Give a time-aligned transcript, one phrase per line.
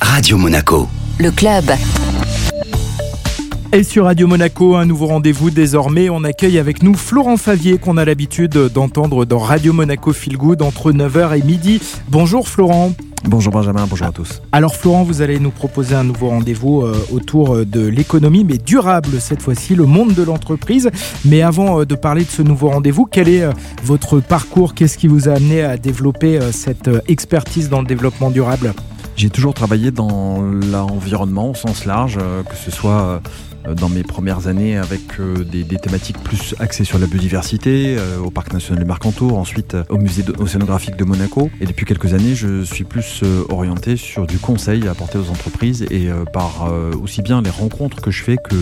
[0.00, 0.88] Radio Monaco.
[1.18, 1.64] Le club.
[3.72, 6.08] Et sur Radio Monaco, un nouveau rendez-vous désormais.
[6.08, 10.62] On accueille avec nous Florent Favier qu'on a l'habitude d'entendre dans Radio Monaco Feel Good
[10.62, 11.80] entre 9h et midi.
[12.08, 12.92] Bonjour Florent.
[13.24, 14.40] Bonjour Benjamin, bonjour à tous.
[14.52, 19.20] Alors Florent, vous allez nous proposer un nouveau rendez-vous euh, autour de l'économie, mais durable
[19.20, 20.90] cette fois-ci, le monde de l'entreprise.
[21.24, 23.52] Mais avant euh, de parler de ce nouveau rendez-vous, quel est euh,
[23.82, 24.74] votre parcours?
[24.74, 28.74] Qu'est-ce qui vous a amené à développer cette expertise dans le développement durable?
[29.16, 33.22] J'ai toujours travaillé dans l'environnement au sens large, euh, que ce soit
[33.66, 38.30] euh, dans mes premières années avec euh, des, thématiques plus axées sur la biodiversité, au
[38.30, 41.50] Parc national du Marcantour, ensuite au musée océanographique de Monaco.
[41.60, 46.08] Et depuis quelques années, je suis plus orienté sur du conseil apporté aux entreprises et
[46.32, 46.70] par
[47.02, 48.56] aussi bien les rencontres que je fais que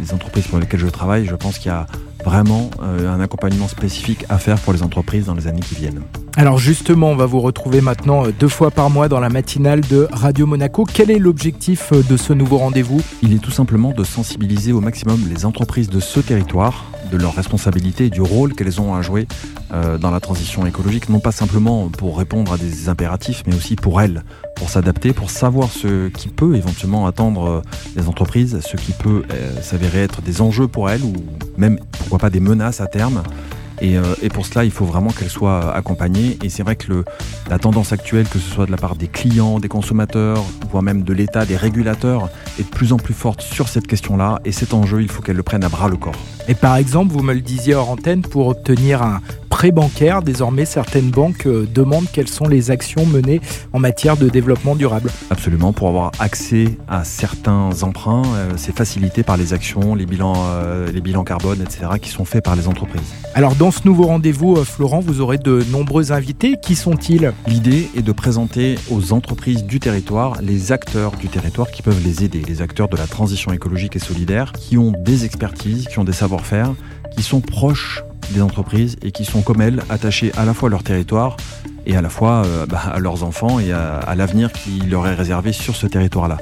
[0.00, 1.86] les entreprises pour lesquelles je travaille, je pense qu'il y a
[2.24, 6.02] vraiment un accompagnement spécifique à faire pour les entreprises dans les années qui viennent.
[6.38, 9.80] Alors justement, on va vous retrouver maintenant euh, deux fois par mois dans la matinale
[9.80, 10.84] de Radio Monaco.
[10.84, 13.00] Quel est l'objectif euh, de ce nouveau rendez-vous?
[13.22, 17.34] Il est tout simplement de sensibiliser au maximum les entreprises de ce territoire de leurs
[17.34, 19.26] responsabilités et du rôle qu'elles ont à jouer
[19.72, 23.74] euh, dans la transition écologique, non pas simplement pour répondre à des impératifs, mais aussi
[23.74, 24.22] pour elles,
[24.56, 27.62] pour s'adapter, pour savoir ce qui peut éventuellement attendre
[27.96, 29.22] les entreprises, ce qui peut
[29.62, 31.14] s'avérer être des enjeux pour elles, ou
[31.56, 33.22] même, pourquoi pas, des menaces à terme.
[33.82, 36.38] Euh, et, pour cela, il faut vraiment qu'elle soit accompagnée.
[36.42, 37.04] Et c'est vrai que
[37.50, 41.02] la tendance actuelle, que ce soit de la part des clients, des consommateurs, voire même
[41.02, 44.40] de l'État, des régulateurs, est de plus en plus forte sur cette question-là.
[44.44, 46.14] Et cet enjeu, il faut qu'elle le prenne à bras le corps.
[46.48, 49.20] Et par exemple, vous me le disiez hors antenne, pour obtenir un
[49.56, 53.40] prêt bancaire, désormais certaines banques euh, demandent quelles sont les actions menées
[53.72, 55.10] en matière de développement durable.
[55.30, 60.34] Absolument, pour avoir accès à certains emprunts, euh, c'est facilité par les actions, les bilans,
[60.92, 63.14] les bilans carbone, etc., qui sont faits par les entreprises.
[63.32, 66.56] Alors dans ce nouveau rendez-vous, euh, Florent, vous aurez de nombreux invités.
[66.62, 67.32] Qui sont-ils?
[67.46, 72.22] L'idée est de présenter aux entreprises du territoire les acteurs du territoire qui peuvent les
[72.22, 76.04] aider, les acteurs de la transition écologique et solidaire, qui ont des expertises, qui ont
[76.04, 76.74] des savoir-faire,
[77.16, 80.70] qui sont proches des entreprises et qui sont comme elles attachés à la fois à
[80.70, 81.36] leur territoire
[81.86, 85.14] et à la fois euh, bah, à leurs enfants et à, l'avenir qui leur est
[85.14, 86.38] réservé sur ce territoire-là.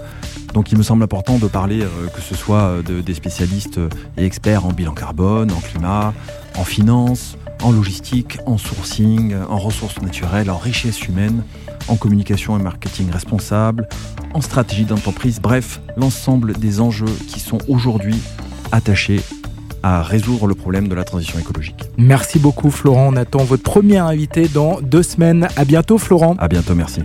[0.53, 3.81] Donc il me semble important de parler, euh, que ce soit de, des spécialistes
[4.17, 6.15] et experts en bilan carbone, en climat,
[6.57, 11.43] en finance, en logistique, en sourcing, en ressources naturelles, en richesse humaine,
[11.89, 13.89] en communication et marketing responsable,
[14.33, 18.21] en stratégie d'entreprise, bref, l'ensemble des enjeux qui sont aujourd'hui
[18.73, 19.21] attachés
[19.85, 21.85] à résoudre le problème de la transition écologique.
[21.99, 25.47] Merci beaucoup Florent, on attend votre premier invité dans deux semaines.
[25.57, 26.37] À bientôt Florent.
[26.39, 26.93] À bientôt, merci.